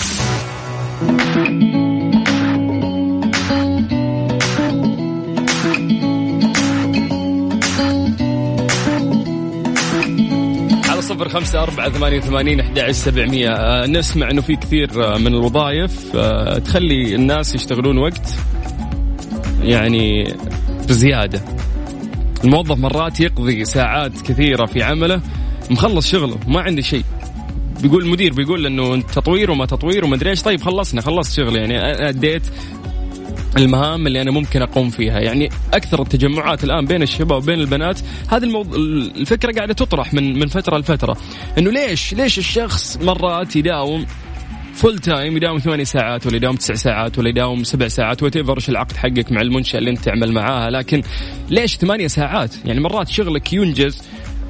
على 10.90 11.02
صفر 11.02 11.02
صفر 11.02 11.30
خمسة 11.30 11.64
أربعة 11.64 11.90
ثمانية 11.90 12.18
وثمانين 12.18 12.60
أحد 12.60 12.92
سبعمية. 12.92 13.50
آه، 13.50 13.86
نسمع 13.86 14.32
أنه 14.32 14.42
في 14.42 14.56
كثير 14.56 15.06
آه، 15.06 15.18
من 15.18 15.28
الوظائف 15.28 16.16
آه، 16.16 16.58
تخلي 16.58 17.16
الناس 17.16 17.56
يشتغلون 17.56 17.98
وقت 17.98 18.36
يعني 19.62 20.34
بزيادة. 20.88 21.63
الموظف 22.44 22.78
مرات 22.78 23.20
يقضي 23.20 23.66
ساعات 23.66 24.22
كثيرة 24.22 24.66
في 24.66 24.84
عمله 24.84 25.22
مخلص 25.72 26.08
شغله 26.08 26.38
ما 26.48 26.62
عنده 26.62 26.82
شيء. 26.82 27.04
بيقول 27.82 28.04
المدير 28.04 28.34
بيقول 28.34 28.66
إنه 28.66 29.02
تطوير 29.02 29.52
وما 29.52 29.66
تطوير 29.66 30.06
وما 30.06 30.16
أدري 30.16 30.30
إيش. 30.30 30.42
طيب 30.42 30.62
خلصنا 30.62 31.02
خلصت 31.02 31.34
شغل 31.34 31.56
يعني 31.56 31.78
أديت 32.10 32.42
المهام 33.58 34.08
اللي 34.08 34.22
أنا 34.22 34.32
ممكن 34.32 34.62
أقوم 34.62 34.90
فيها. 34.90 35.20
يعني 35.20 35.50
أكثر 35.74 36.02
التجمعات 36.02 36.64
الآن 36.64 36.86
بين 36.86 37.02
الشباب 37.02 37.44
وبين 37.44 37.60
البنات 37.60 38.00
هذه 38.30 38.44
الموض... 38.44 38.76
الفكرة 38.76 39.52
قاعدة 39.52 39.74
تطرح 39.74 40.14
من 40.14 40.40
من 40.40 40.48
فترة 40.48 40.78
لفترة. 40.78 41.18
إنه 41.58 41.72
ليش 41.72 42.14
ليش 42.14 42.38
الشخص 42.40 42.98
مرات 43.02 43.56
يداوم 43.56 44.06
full 44.74 45.00
time 45.00 45.38
يداوم 45.38 45.58
ثمانية 45.58 45.84
ساعات 45.84 46.28
ولا 46.28 46.36
يداوم 46.36 46.56
تسع 46.56 46.74
ساعات 46.74 47.20
ولا 47.20 47.30
يداوم 47.30 47.64
سبع 47.64 47.88
ساعات 47.88 48.24
what 48.24 48.36
إيش 48.36 48.70
العقد 48.70 48.98
حقك 48.98 49.32
مع 49.32 49.42
المنشأة 49.42 49.80
اللي 49.80 49.90
أنت 49.90 50.00
تعمل 50.00 50.32
معاها. 50.32 50.70
لكن 50.70 51.04
ليش 51.50 51.78
ثمانية 51.78 52.08
ساعات؟ 52.08 52.56
يعني 52.66 52.80
مرات 52.80 53.08
شغلك 53.08 53.54
ينجز. 53.54 54.02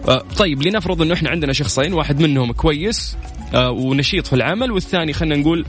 آه، 0.07 0.23
طيب 0.37 0.63
لنفرض 0.63 1.01
إنه 1.01 1.13
إحنا 1.13 1.29
عندنا 1.29 1.53
شخصين 1.53 1.93
واحد 1.93 2.21
منهم 2.21 2.51
كويس 2.51 3.17
آه، 3.53 3.71
ونشيط 3.71 4.27
في 4.27 4.33
العمل 4.33 4.71
والثاني 4.71 5.13
خلينا 5.13 5.35
نقول 5.35 5.65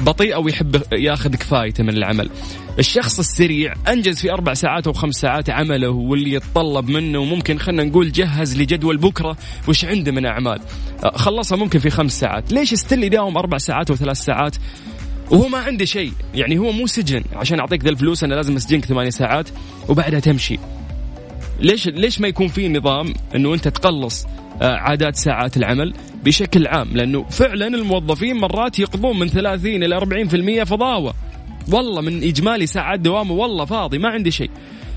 بطيء 0.00 0.34
أو 0.34 0.48
يحب 0.48 0.82
ياخذ 0.92 1.30
كفايته 1.30 1.84
من 1.84 1.96
العمل. 1.96 2.30
الشخص 2.78 3.18
السريع 3.18 3.74
أنجز 3.88 4.20
في 4.20 4.32
أربع 4.32 4.54
ساعات 4.54 4.86
أو 4.86 4.92
خمس 4.92 5.14
ساعات 5.14 5.50
عمله 5.50 5.88
واللي 5.88 6.32
يتطلب 6.32 6.88
منه 6.88 7.18
وممكن 7.18 7.58
خلينا 7.58 7.84
نقول 7.84 8.12
جهز 8.12 8.60
لجدول 8.60 8.96
بكرة 8.96 9.36
وش 9.68 9.84
عنده 9.84 10.12
من 10.12 10.26
أعمال. 10.26 10.60
آه، 11.04 11.16
خلصها 11.16 11.56
ممكن 11.56 11.78
في 11.78 11.90
خمس 11.90 12.20
ساعات، 12.20 12.52
ليش 12.52 12.72
يستل 12.72 13.04
يداوم 13.04 13.36
أربع 13.36 13.58
ساعات 13.58 13.90
أو 13.90 13.96
ثلاث 13.96 14.16
ساعات؟ 14.16 14.56
وهو 15.30 15.48
ما 15.48 15.58
عنده 15.58 15.84
شيء، 15.84 16.12
يعني 16.34 16.58
هو 16.58 16.72
مو 16.72 16.86
سجن 16.86 17.24
عشان 17.32 17.60
أعطيك 17.60 17.84
ذا 17.84 17.90
الفلوس 17.90 18.24
أنا 18.24 18.34
لازم 18.34 18.56
أسجنك 18.56 18.84
ثمانية 18.84 19.10
ساعات 19.10 19.48
وبعدها 19.88 20.20
تمشي. 20.20 20.58
ليش 21.60 21.88
ليش 21.88 22.20
ما 22.20 22.28
يكون 22.28 22.48
في 22.48 22.68
نظام 22.68 23.14
إنه 23.34 23.54
أنت 23.54 23.68
تقلص 23.68 24.26
آه، 24.62 24.76
عادات 24.76 25.16
ساعات 25.16 25.56
العمل 25.56 25.94
بشكل 26.24 26.66
عام 26.66 26.88
لأنه 26.92 27.24
فعلا 27.24 27.66
الموظفين 27.66 28.36
مرات 28.36 28.78
يقضون 28.78 29.18
من 29.18 29.28
30 29.28 29.82
إلى 29.82 29.96
40% 29.96 30.64
فضاوة 30.64 31.14
والله 31.72 32.00
من 32.00 32.22
إجمالي 32.22 32.66
ساعات 32.66 33.00
دوامه 33.00 33.32
والله 33.32 33.64
فاضي 33.64 33.98
ما 33.98 34.08
عندي 34.08 34.30
شيء 34.30 34.50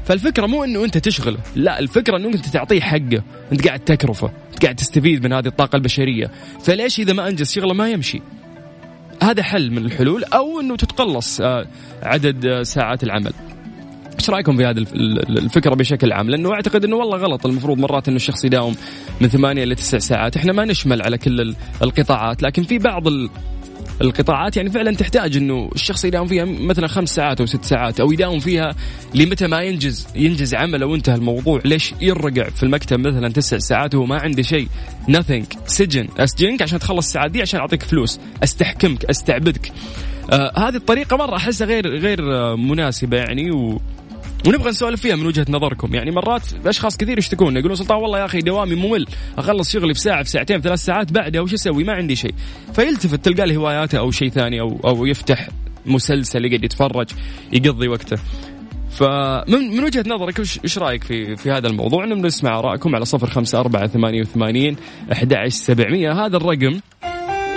فالفكرة 0.07 0.45
مو 0.45 0.63
إنه 0.63 0.83
أنت 0.83 0.97
تشغله، 0.97 1.37
لا 1.55 1.79
الفكرة 1.79 2.17
إنه 2.17 2.27
أنت 2.27 2.45
تعطيه 2.45 2.81
حقه، 2.81 3.23
أنت 3.51 3.67
قاعد 3.67 3.79
تكرفه، 3.79 4.31
أنت 4.53 4.63
قاعد 4.63 4.75
تستفيد 4.75 5.23
من 5.23 5.33
هذه 5.33 5.47
الطاقة 5.47 5.75
البشرية، 5.75 6.31
فليش 6.63 6.99
إذا 6.99 7.13
ما 7.13 7.27
أنجز 7.27 7.51
شغله 7.51 7.73
ما 7.73 7.89
يمشي؟ 7.89 8.21
هذا 9.23 9.43
حل 9.43 9.71
من 9.71 9.77
الحلول 9.77 10.23
أو 10.23 10.59
إنه 10.59 10.75
تتقلص 10.75 11.41
آه، 11.41 11.67
عدد 12.03 12.45
آه، 12.45 12.63
ساعات 12.63 13.03
العمل. 13.03 13.33
إيش 14.27 14.33
رأيكم 14.33 14.57
في 14.57 14.65
هذه 14.65 14.85
الفكرة 15.29 15.75
بشكل 15.75 16.11
عام؟ 16.11 16.29
لأنه 16.29 16.53
أعتقد 16.53 16.85
إنه 16.85 16.95
والله 16.95 17.17
غلط 17.17 17.45
المفروض 17.45 17.77
مرات 17.77 18.07
إنه 18.07 18.15
الشخص 18.15 18.45
يداوم 18.45 18.75
من 19.21 19.27
ثمانية 19.27 19.63
إلى 19.63 19.75
تسع 19.75 19.97
ساعات، 19.97 20.37
إحنا 20.37 20.53
ما 20.53 20.65
نشمل 20.65 21.01
على 21.01 21.17
كل 21.17 21.55
القطاعات، 21.81 22.43
لكن 22.43 22.63
في 22.63 22.77
بعض 22.77 23.03
القطاعات 24.01 24.57
يعني 24.57 24.69
فعلا 24.69 24.95
تحتاج 24.95 25.37
إنه 25.37 25.69
الشخص 25.75 26.05
يداوم 26.05 26.27
فيها 26.27 26.45
مثلا 26.45 26.87
خمس 26.87 27.15
ساعات 27.15 27.39
أو 27.39 27.45
ست 27.45 27.65
ساعات 27.65 27.99
أو 27.99 28.11
يداوم 28.11 28.39
فيها 28.39 28.75
لمتى 29.15 29.47
ما 29.47 29.61
ينجز 29.61 30.07
ينجز 30.15 30.55
عمله 30.55 30.85
وانتهى 30.85 31.15
الموضوع، 31.15 31.61
ليش 31.65 31.93
يرقع 32.01 32.49
في 32.49 32.63
المكتب 32.63 32.99
مثلا 32.99 33.29
تسع 33.29 33.57
ساعات 33.57 33.95
وهو 33.95 34.05
ما 34.05 34.19
عنده 34.21 34.41
شيء؟ 34.41 34.67
nothing 35.09 35.57
سجن 35.65 36.07
أسجنك 36.17 36.61
عشان 36.61 36.79
تخلص 36.79 37.05
الساعات 37.07 37.31
دي 37.31 37.41
عشان 37.41 37.59
أعطيك 37.59 37.83
فلوس، 37.83 38.19
أستحكمك، 38.43 39.05
أستعبدك. 39.05 39.71
آه 40.31 40.51
هذه 40.57 40.75
الطريقة 40.75 41.17
مرة 41.17 41.35
أحسها 41.35 41.67
غير 41.67 41.87
غير 41.97 42.35
آه 42.35 42.55
مناسبة 42.55 43.17
يعني 43.17 43.51
و 43.51 43.81
ونبغى 44.45 44.69
نسولف 44.69 45.01
فيها 45.01 45.15
من 45.15 45.25
وجهة 45.25 45.45
نظركم. 45.49 45.95
يعني 45.95 46.11
مرات 46.11 46.41
اشخاص 46.65 46.97
كثير 46.97 47.17
يشتكون 47.17 47.57
يقولون 47.57 47.75
سلطان 47.75 47.97
والله 47.97 48.19
يا 48.19 48.25
أخي 48.25 48.39
دوامي 48.39 48.75
ممل 48.75 49.05
أخلص 49.37 49.71
شغلي 49.71 49.93
في 49.93 49.99
ساعة 49.99 50.23
في 50.23 50.29
ساعتين 50.29 50.61
ثلاث 50.61 50.79
ساعات 50.79 51.11
بعدها 51.11 51.41
وش 51.41 51.53
أسوي؟ 51.53 51.83
ما 51.83 51.93
عندي 51.93 52.15
شيء. 52.15 52.33
فيلتفت 52.73 53.25
تلقى 53.25 53.47
له 53.47 53.55
هواياته 53.55 53.99
أو 53.99 54.11
شيء 54.11 54.29
ثاني 54.29 54.61
أو 54.61 54.79
أو 54.85 55.05
يفتح 55.05 55.49
مسلسل 55.85 56.45
يقعد 56.45 56.63
يتفرج 56.63 57.07
يقضي 57.53 57.87
وقته. 57.87 58.17
فمن 58.91 59.75
من 59.77 59.83
وجهة 59.83 60.03
نظرك 60.07 60.39
إيش 60.39 60.77
رأيك 60.77 61.03
في 61.03 61.35
في 61.35 61.51
هذا 61.51 61.67
الموضوع؟ 61.67 62.05
نسمع 62.05 62.59
ارائكم 62.59 62.95
على 62.95 63.05
صفر 63.05 63.29
خمسة 63.29 63.59
أربعة 63.59 63.87
ثمانية 63.87 64.21
وثمانين 64.21 64.75
أحد 65.11 65.35
سبعمية. 65.47 66.25
هذا 66.25 66.37
الرقم 66.37 66.79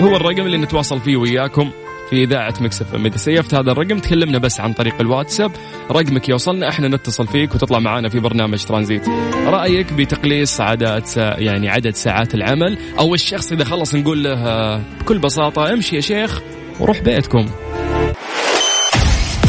هو 0.01 0.15
الرقم 0.15 0.41
اللي 0.41 0.57
نتواصل 0.57 0.99
فيه 0.99 1.17
وياكم. 1.17 1.71
في 2.11 2.23
إذاعة 2.23 2.53
Mix 2.61 2.95
FM. 2.95 3.05
إذا 3.05 3.17
سيفت 3.17 3.53
هذا 3.53 3.71
الرقم 3.71 3.99
تكلمنا 3.99 4.37
بس 4.37 4.59
عن 4.59 4.73
طريق 4.73 4.95
الواتساب. 5.01 5.51
رقمك 5.91 6.29
يوصلنا 6.29 6.69
إحنا 6.69 6.87
نتصل 6.87 7.27
فيك 7.27 7.55
وتطلع 7.55 7.79
معنا 7.79 8.09
في 8.09 8.19
برنامج 8.19 8.63
ترانزيت. 8.63 9.07
رأيك 9.45 9.93
بتقليص 9.93 10.61
عادات 10.61 11.17
يعني 11.17 11.69
عدد 11.69 11.95
ساعات 11.95 12.35
العمل 12.35 12.77
أو 12.99 13.13
الشخص 13.13 13.51
إذا 13.51 13.63
خلص 13.63 13.95
نقول 13.95 14.23
له 14.23 14.77
بكل 14.99 15.19
بساطة 15.19 15.73
امشي 15.73 15.95
يا 15.95 16.01
شيخ 16.01 16.41
وروح 16.79 16.99
بيتكم. 17.01 17.45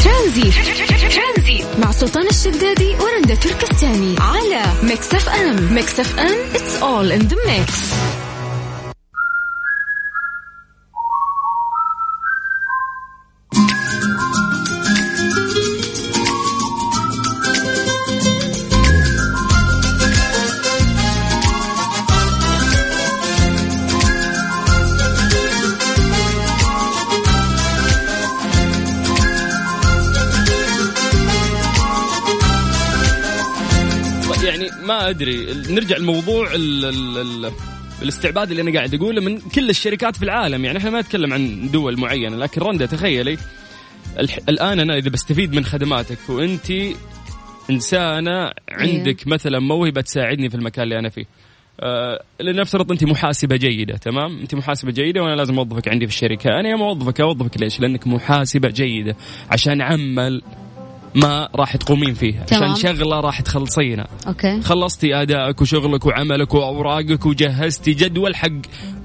ترانزيت. 0.03 0.53
مع 1.79 1.91
سلطان 1.91 2.27
الشدادي 2.27 2.95
ورندا 2.95 3.35
تركستاني. 3.35 4.15
على 4.19 4.63
Mix 4.83 5.13
FM. 5.13 5.73
Mix 5.73 5.99
FM 5.99 6.55
it's 6.55 6.81
all 6.83 7.11
in 7.11 7.19
the 7.19 7.37
mix 7.47 7.93
أدري 35.13 35.45
نرجع 35.69 35.97
لموضوع 35.97 36.55
ال 36.55 36.85
ال 36.85 37.17
ال 37.17 37.51
الاستعباد 38.01 38.51
اللي 38.51 38.61
أنا 38.61 38.73
قاعد 38.73 38.93
أقوله 38.95 39.21
من 39.21 39.39
كل 39.39 39.69
الشركات 39.69 40.15
في 40.15 40.23
العالم. 40.23 40.65
يعني 40.65 40.77
إحنا 40.77 40.89
ما 40.89 41.01
نتكلم 41.01 41.33
عن 41.33 41.69
دول 41.71 41.99
معينة 41.99 42.37
لكن 42.37 42.61
رندا 42.61 42.85
تخيلي. 42.85 43.37
الآن 44.49 44.79
أنا 44.79 44.97
إذا 44.97 45.09
بستفيد 45.09 45.55
من 45.55 45.65
خدماتك 45.65 46.17
وأنت 46.29 46.71
إنسانة 47.69 48.51
عندك 48.71 49.27
إيه. 49.27 49.33
مثلا 49.33 49.59
موهبة 49.59 50.01
تساعدني 50.01 50.49
في 50.49 50.55
المكان 50.55 50.83
اللي 50.83 50.99
أنا 50.99 51.09
فيه. 51.09 51.25
آه 51.79 52.23
لنفترض 52.41 52.91
أنت 52.91 53.03
محاسبة 53.03 53.55
جيدة 53.55 53.97
تمام؟ 53.97 54.39
أنت 54.39 54.55
محاسبة 54.55 54.91
جيدة 54.91 55.21
وأنا 55.23 55.35
لازم 55.35 55.57
أوظفك 55.59 55.87
عندي 55.87 56.07
في 56.07 56.13
الشركة. 56.13 56.49
أنا 56.59 56.69
يوم 56.69 56.81
أوظفك 56.81 57.21
أوظفك 57.21 57.61
ليش؟ 57.61 57.79
لأنك 57.79 58.07
محاسبة 58.07 58.69
جيدة 58.69 59.15
عشان 59.51 59.81
عمل 59.81 60.41
ما 61.15 61.49
راح 61.55 61.75
تقومين 61.75 62.13
فيه 62.13 62.39
تمام. 62.39 62.71
عشان 62.71 62.95
شغلة 62.95 63.19
راح 63.19 63.41
تخلصينها. 63.41 64.07
أوكي. 64.27 64.61
خلصتي 64.61 65.15
أدائك 65.15 65.61
وشغلك 65.61 66.05
وعملك 66.05 66.53
وأوراقك 66.53 67.25
وجهزتي 67.25 67.93
جدول 67.93 68.35
حق 68.35 68.49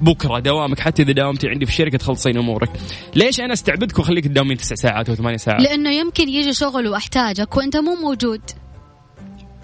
بكرة 0.01 0.39
دوامك. 0.39 0.81
حتى 0.81 1.03
إذا 1.03 1.13
داومتي 1.13 1.49
عندي 1.49 1.67
في 1.67 1.73
الشركة 1.73 1.99
تخلصين 1.99 2.37
أمورك. 2.37 2.71
ليش 3.17 3.41
أنا 3.41 3.53
أستعبدك 3.53 3.99
وأخليك 3.99 4.25
تداومين 4.25 4.57
تسع 4.57 4.75
ساعات 4.75 5.09
أو 5.09 5.15
ثمانية 5.15 5.37
ساعات؟ 5.37 5.61
لأنه 5.63 5.91
يمكن 5.91 6.29
يجي 6.29 6.53
شغل 6.53 6.89
وأحتاجك 6.89 7.57
وأنت 7.57 7.77
مو 7.77 7.95
موجود. 7.95 8.41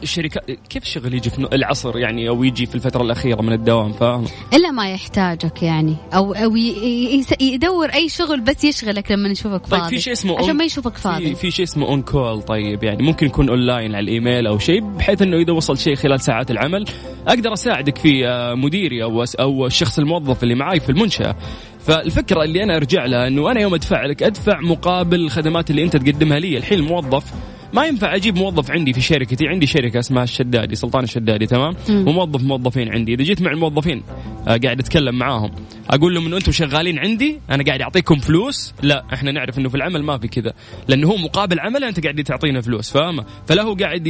الشركات 0.05 0.51
كيف 0.51 0.83
الشغل 0.83 1.15
يجي 1.15 1.31
في 1.31 1.39
العصر 1.39 1.99
يعني 1.99 2.29
أو 2.29 2.45
يجي 2.45 2.67
في 2.67 2.75
الفترة 2.75 3.03
الأخيرة 3.03 3.43
من 3.43 3.53
الدوام 3.53 3.93
فاهم؟ 3.93 4.25
إلا 4.53 4.71
ما 4.71 4.93
يحتاجك 4.93 5.63
يعني 5.63 5.97
أو 6.15 6.33
أو 6.33 6.57
يدور 7.41 7.89
أي 7.89 8.09
شغل 8.09 8.41
بس 8.41 8.65
يشغلك 8.65 9.11
لما 9.11 9.29
يشوفك 9.29 9.67
فاضي 9.67 9.83
طيب 9.83 9.91
في 9.91 10.01
شيء 10.01 10.13
اسمه 10.13 10.39
عشان 10.39 10.57
ما 10.57 10.65
يشوفك 10.65 10.97
فاضي. 10.97 11.25
في, 11.25 11.35
في 11.35 11.51
شيء 11.51 11.65
اسمه 11.65 11.89
on 11.89 12.03
call 12.03 12.43
طيب 12.43 12.85
يعني 12.85 13.03
ممكن 13.03 13.27
يكون 13.27 13.49
اونلاين 13.49 13.95
على 13.95 14.05
الإيميل 14.05 14.47
أو 14.47 14.59
شيء 14.59 14.81
بحيث 14.81 15.23
إنه 15.23 15.37
إذا 15.37 15.53
وصل 15.53 15.79
شيء 15.79 15.95
خلال 15.95 16.21
ساعات 16.21 16.51
العمل 16.51 16.85
أقدر 17.29 17.53
أساعدك 17.53 17.99
فيه 17.99 18.29
آه، 18.29 18.55
مديري 18.55 19.03
أو 19.03 19.25
أو 19.41 19.67
الشخص 19.67 19.99
الموظف 19.99 20.43
اللي 20.43 20.55
معاي 20.55 20.81
في 20.81 20.91
المنشأة. 20.91 21.37
فالفكرة 21.87 22.45
اللي 22.45 22.63
أنا 22.63 22.77
أرجع 22.77 23.07
لها 23.07 23.29
إنه 23.29 23.51
أنا 23.51 23.61
يوم 23.61 23.75
أدفع 23.75 24.07
لك 24.07 24.23
أدفع 24.23 24.61
مقابل 24.61 25.21
الخدمات 25.21 25.71
اللي 25.71 25.85
أنت 25.85 25.97
تقدمها 25.97 26.39
لي. 26.39 26.57
الحين 26.57 26.79
الموظف 26.79 27.33
ما 27.73 27.87
ينفع 27.87 28.15
أجيب 28.15 28.37
موظف 28.37 28.71
عندي 28.71 28.93
في 28.93 29.01
شركتي 29.01 29.49
عندي 29.49 29.67
شركة 29.67 29.99
اسمها 29.99 30.25
الشدادي 30.25 30.75
سلطان 30.75 31.05
الشدادي 31.05 31.47
تمام؟ 31.47 31.75
وموظف 31.91 32.43
موظفين 32.43 32.93
عندي. 32.93 33.15
إذا 33.15 33.23
جيت 33.23 33.43
مع 33.43 33.51
الموظفين 33.51 34.03
آه 34.49 34.57
قاعد 34.57 34.81
أتكلم 34.81 35.19
معاهم 35.19 35.51
أقول 35.91 36.15
لهم 36.15 36.27
إنه 36.27 36.37
أنتم 36.37 36.53
شغالين 36.53 36.99
عندي 36.99 37.41
أنا 37.51 37.65
قاعد 37.65 37.81
أعطيكم 37.81 38.19
فلوس. 38.19 38.75
لا 38.83 39.05
إحنا 39.13 39.33
نعرف 39.33 39.59
إنه 39.59 39.69
في 39.69 39.75
العمل 39.75 40.03
ما 40.03 40.19
في 40.19 40.29
كذا. 40.29 40.53
لأنه 40.89 41.09
هو 41.09 41.17
مقابل 41.17 41.61
عمله 41.61 41.89
أنت 41.89 42.01
قاعد 42.01 42.23
تعطينا 42.23 42.61
فلوس 42.61 42.91
فاهمة؟ 42.91 43.25
فلا 43.47 43.63
هو 43.63 43.75
قاعد 43.75 44.09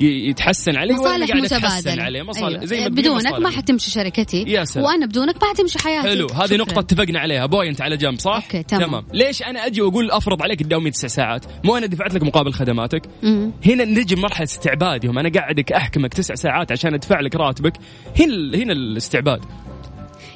يتحسن 0.00 0.76
عليه 0.76 0.94
مصالح 0.94 1.36
متبادلة 1.36 2.02
عليه 2.02 2.22
مصالح 2.22 2.46
أيوة. 2.46 2.64
زي 2.64 2.80
ما 2.80 2.88
بدونك 2.88 3.32
ما 3.32 3.50
حتمشي 3.50 3.90
شركتي 3.90 4.42
يا 4.42 4.64
سلام. 4.64 4.86
وأنا 4.86 5.06
بدونك 5.06 5.42
ما 5.42 5.48
حتمشي 5.48 5.78
حياتي 5.78 6.08
حلو 6.08 6.26
هذه 6.26 6.56
نقطة 6.56 6.78
اتفقنا 6.78 7.18
عليها 7.20 7.46
point 7.46 7.80
على 7.80 7.96
جنب 7.96 8.18
صح؟ 8.18 8.34
okay 8.34 8.62
تمام. 8.62 8.82
تمام 8.82 9.04
ليش 9.12 9.42
أنا 9.42 9.66
أجي 9.66 9.82
وأقول 9.82 10.10
أفرض 10.10 10.42
عليك 10.42 10.62
تداومي 10.62 10.90
تسع 10.90 11.08
ساعات؟ 11.08 11.44
مو 11.64 11.76
أنا 11.76 11.86
دفعت 11.86 12.14
لك 12.14 12.22
مقابل 12.22 12.52
خدماتك؟ 12.52 13.02
هنا 13.66 13.84
نجي 13.84 14.16
مرحلة 14.16 14.44
استعباد 14.44 15.04
أنا 15.04 15.28
قاعدك 15.28 15.72
أحكمك 15.72 16.14
تسع 16.14 16.34
ساعات 16.34 16.72
عشان 16.72 16.94
أدفع 16.94 17.20
لك 17.20 17.34
راتبك 17.36 17.72
هنا 18.20 18.56
هنا 18.56 18.72
الاستعباد 18.72 19.44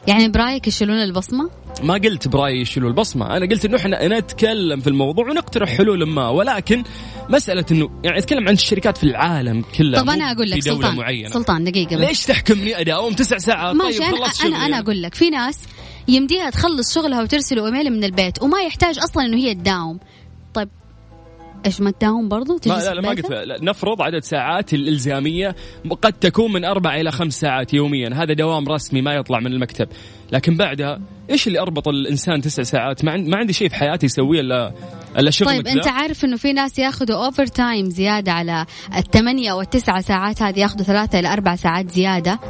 يعني 0.06 0.28
برايك 0.28 0.68
يشيلون 0.68 0.96
البصمة؟ 0.96 1.50
ما 1.82 1.94
قلت 1.94 2.28
برايي 2.28 2.60
يشيلون 2.60 2.90
البصمة، 2.90 3.36
أنا 3.36 3.46
قلت 3.46 3.64
إنه 3.64 3.76
إحنا 3.76 4.18
نتكلم 4.18 4.80
في 4.80 4.86
الموضوع 4.86 5.30
ونقترح 5.30 5.68
حلول 5.68 6.02
ما 6.06 6.28
ولكن 6.28 6.84
مسألة 7.30 7.64
إنه 7.70 7.90
يعني 8.04 8.18
أتكلم 8.18 8.48
عن 8.48 8.54
الشركات 8.54 8.98
في 8.98 9.04
العالم 9.04 9.64
كلها 9.78 10.02
طب 10.02 10.10
أنا 10.10 10.32
أقول 10.32 10.50
لك 10.50 10.62
في 10.62 10.68
دولة 10.68 10.80
سلطان 10.80 10.96
معينة. 10.96 11.28
سلطان 11.28 11.64
دقيقة 11.64 11.96
بس. 11.96 12.08
ليش 12.08 12.26
تحكمني؟ 12.26 12.80
أداوم 12.80 13.12
تسع 13.12 13.38
ساعات. 13.38 13.76
ماشي 13.76 13.98
طيب 13.98 14.14
أنا 14.14 14.26
أنا, 14.44 14.66
أنا 14.66 14.78
أقول 14.78 15.02
لك 15.02 15.14
في 15.14 15.30
ناس 15.30 15.58
يمديها 16.08 16.50
تخلص 16.50 16.94
شغلها 16.94 17.22
وترسل 17.22 17.64
إيميل 17.64 17.90
من 17.90 18.04
البيت 18.04 18.42
وما 18.42 18.62
يحتاج 18.62 18.98
أصلا 18.98 19.24
إنه 19.24 19.36
هي 19.36 19.54
تداوم. 19.54 19.98
طيب 20.54 20.68
إيش 21.66 21.80
ما 21.80 21.90
تداوم 21.90 22.28
برضو؟ 22.28 22.60
ما 22.66 22.74
لا, 22.74 22.94
لا 22.94 23.00
ما 23.00 23.08
قلت 23.08 23.30
لا 23.30 23.58
نفرض 23.62 24.02
عدد 24.02 24.22
ساعات 24.22 24.74
الإلزامية 24.74 25.56
قد 26.02 26.12
تكون 26.12 26.52
من 26.52 26.64
أربع 26.64 27.00
إلى 27.00 27.10
خمس 27.10 27.40
ساعات 27.40 27.74
يوميا. 27.74 28.10
هذا 28.14 28.34
دوام 28.34 28.68
رسمي 28.68 29.02
ما 29.02 29.14
يطلع 29.14 29.40
من 29.40 29.52
المكتب. 29.52 29.88
لكن 30.32 30.56
بعدها 30.56 31.00
إيش 31.30 31.46
اللي 31.46 31.60
أربط 31.60 31.88
الإنسان 31.88 32.40
تسع 32.40 32.62
ساعات؟ 32.62 33.04
ما, 33.04 33.16
ما 33.16 33.36
عندي 33.36 33.52
شيء 33.52 33.68
في 33.68 33.74
حياتي 33.74 34.06
يسويه 34.06 34.40
الا 34.40 34.72
إلا 35.18 35.30
شغل 35.30 35.48
طيب 35.48 35.66
أنت 35.66 35.88
عارف 35.88 36.24
إنه 36.24 36.36
في 36.36 36.52
ناس 36.52 36.78
ياخذوا 36.78 37.24
overtime 37.24 37.90
زيادة 37.90 38.32
على 38.32 38.66
الثمانية 38.96 39.52
أو 39.52 39.60
التسعة 39.60 40.00
ساعات 40.00 40.42
هذه 40.42 40.60
ياخذوا 40.60 40.84
ثلاثة 40.84 41.18
إلى 41.18 41.32
أربع 41.32 41.56
ساعات 41.56 41.90
زيادة. 41.90 42.40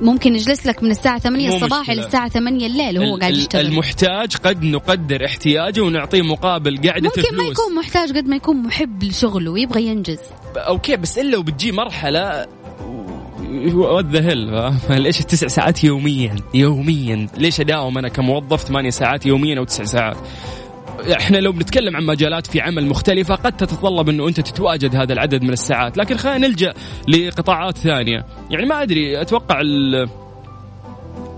ممكن 0.00 0.34
يجلس 0.34 0.66
لك 0.66 0.82
من 0.82 0.90
الساعة 0.90 1.18
8 1.18 1.56
الصباح 1.56 1.90
إلى 1.90 2.06
الساعة 2.06 2.28
8 2.28 2.66
الليل 2.66 2.98
وهو 2.98 3.16
قاعد 3.16 3.36
يشتغل. 3.36 3.66
المحتاج 3.66 4.36
قد 4.36 4.64
نقدر 4.64 5.26
احتياجه 5.26 5.80
ونعطيه 5.80 6.22
مقابل 6.22 6.76
قعدة 6.76 7.08
ممكن 7.08 7.22
فلوس. 7.22 7.32
ما 7.32 7.44
يكون 7.44 7.74
محتاج 7.74 8.16
قد 8.16 8.26
ما 8.26 8.36
يكون 8.36 8.56
محب 8.56 9.04
لشغله 9.04 9.50
ويبغى 9.50 9.86
ينجز. 9.86 10.18
okay 10.56 10.96
بس 10.96 11.18
إلا 11.18 11.38
وبتجي 11.38 11.72
مرحلة 11.72 12.46
وات 13.74 14.04
ذا 14.04 14.20
هيل 14.20 15.02
ليش 15.02 15.20
التسع 15.20 15.46
ساعات 15.46 15.84
يوميا؟ 15.84 16.36
يوميا. 16.54 17.26
ليش 17.36 17.60
أداوم 17.60 17.98
أنا 17.98 18.08
كموظف 18.08 18.60
ثمانية 18.60 18.90
ساعات 18.90 19.26
يوميا 19.26 19.58
أو 19.58 19.64
تسع 19.64 19.84
ساعات؟ 19.84 20.16
إحنا 21.18 21.36
لو 21.36 21.52
بنتكلم 21.52 21.96
عن 21.96 22.06
مجالات 22.06 22.46
في 22.46 22.60
عمل 22.60 22.86
مختلفة 22.86 23.34
قد 23.34 23.56
تتطلب 23.56 24.08
إنه 24.08 24.28
أنت 24.28 24.40
تتواجد 24.40 24.96
هذا 24.96 25.12
العدد 25.12 25.42
من 25.42 25.52
الساعات، 25.52 25.98
لكن 25.98 26.16
خلينا 26.16 26.48
نلجأ 26.48 26.74
لقطاعات 27.08 27.78
ثانية، 27.78 28.24
يعني 28.50 28.66
ما 28.66 28.82
أدري 28.82 29.20
أتوقع 29.20 29.60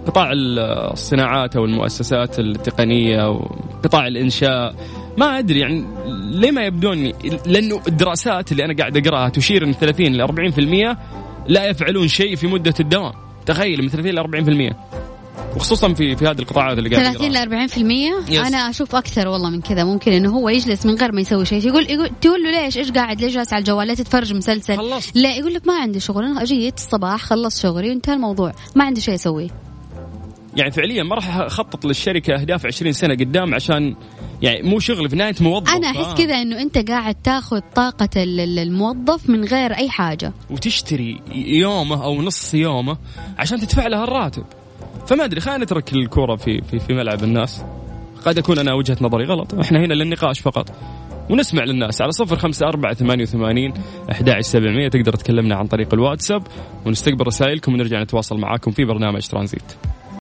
قطاع 0.07 0.31
الصناعات 0.33 1.57
أو 1.57 1.64
المؤسسات 1.64 2.38
التقنية 2.38 3.31
وقطاع 3.31 4.07
الإنشاء 4.07 4.75
ما 5.19 5.38
أدري 5.38 5.61
يعني 5.61 5.85
ليه 6.31 6.50
ما 6.50 6.62
يبدون؟ 6.62 7.12
لأنه 7.47 7.81
الدراسات 7.88 8.52
اللي 8.52 8.64
أنا 8.64 8.75
قاعد 8.75 8.97
أقراها 8.97 9.28
تشير 9.28 9.64
ان 9.64 9.73
30 9.73 10.07
ل 10.07 10.23
40% 10.23 10.97
لا 11.49 11.66
يفعلون 11.66 12.08
شيء 12.08 12.37
في 12.37 12.46
مدة 12.46 12.75
الدوام. 12.80 13.12
تخيل 13.46 13.82
من 13.82 13.88
30 13.88 14.11
ل 14.11 14.72
40% 14.72 14.76
وخصوصا 15.56 15.94
في 15.94 16.16
في 16.16 16.25
هذه 16.25 16.38
القطاعات 16.38 16.78
اللي 16.78 16.90
قاعد 16.90 17.16
30 17.16 17.32
ل 17.32 17.68
40% 18.30 18.46
أنا 18.46 18.70
أشوف 18.70 18.96
أكثر 18.96 19.28
والله 19.28 19.50
من 19.50 19.61
كذا. 19.61 19.84
ممكن 19.84 20.12
إنه 20.12 20.30
هو 20.30 20.49
يجلس 20.49 20.87
من 20.87 20.94
غير 20.94 21.12
ما 21.12 21.20
يسوي 21.20 21.44
شيء. 21.44 21.66
يقول 21.66 21.90
يقول 21.90 22.11
تقول 22.20 22.42
له 22.42 22.50
ليش؟ 22.50 22.78
إيش 22.78 22.90
قاعد؟ 22.90 23.20
ليش 23.20 23.34
جالس 23.34 23.52
على 23.52 23.61
الجوال؟ 23.61 23.87
ليه 23.87 23.94
تتفرج 23.94 24.34
مسلسل. 24.34 24.76
خلصت. 24.76 25.16
لا 25.16 25.34
يقول 25.37 25.54
لك 25.54 25.66
ما 25.66 25.75
عندي 25.75 26.00
شغل. 26.00 26.25
أنا 26.25 26.44
جيت 26.44 26.76
الصباح 26.76 27.22
خلص 27.25 27.62
شغلي 27.62 27.88
وانتهى 27.88 28.14
الموضوع. 28.14 28.52
ما 28.75 28.84
عندي 28.84 29.00
شيء 29.00 29.14
أسويه. 29.14 29.49
يعني 30.56 30.71
فعليا 30.71 31.02
ما 31.02 31.14
راح 31.14 31.37
أخطط 31.37 31.85
للشركة 31.85 32.35
أهداف 32.35 32.66
20 32.66 32.92
سنة 32.92 33.14
قدام 33.14 33.54
عشان 33.54 33.94
يعني 34.42 34.62
مو 34.62 34.78
شغل 34.78 35.11
في 35.11 35.16
نهاية 35.16 35.35
موظف. 35.40 35.71
أنا 35.71 35.90
أحس 35.90 36.06
آه. 36.06 36.14
كذا 36.14 36.35
إنه 36.35 36.61
أنت 36.61 36.90
قاعد 36.90 37.14
تاخذ 37.14 37.61
طاقة 37.75 38.09
الموظف 38.16 39.30
من 39.30 39.44
غير 39.44 39.73
أي 39.76 39.90
حاجة. 39.90 40.32
وتشتري 40.50 41.21
يومه 41.35 42.04
أو 42.04 42.23
نص 42.23 42.54
يومه 42.54 42.97
عشان 43.38 43.61
تدفع 43.61 43.87
له 43.87 44.04
الراتب. 44.04 44.44
فما 45.06 45.25
أدري 45.25 45.41
خلينا 45.41 45.65
نترك 45.65 45.93
الكورة 45.93 46.36
في 46.36 46.62
في 46.62 46.78
في 46.78 46.95
ملعب 46.95 47.25
الناس. 47.25 47.65
قد 48.26 48.38
أكون 48.38 48.58
أنا 48.58 48.75
وجهة 48.75 48.97
نظري 49.00 49.25
غلط. 49.25 49.54
إحنا 49.54 49.78
هنا 49.78 49.95
للنقاش 49.95 50.41
فقط. 50.41 50.71
ونسمع 51.30 51.65
للناس 51.65 52.02
على 52.02 52.12
صفر 52.12 52.36
خمسة 52.36 52.67
أربعة 52.67 52.95
ثمانية 52.95 53.23
وثمانين 53.23 53.75
أحد 54.10 54.41
سبعمية. 54.41 54.88
تقدر 54.88 55.12
تكلمنا 55.12 55.54
عن 55.54 55.67
طريق 55.67 55.95
الواتساب 55.95 56.43
ونستقبل 56.86 57.26
رسائلكم 57.26 57.75
ونرجع 57.75 58.02
نتواصل 58.02 58.38
معاكم 58.38 58.71
في 58.71 58.84
برنامج 58.84 59.26
ترانزيت. 59.26 59.73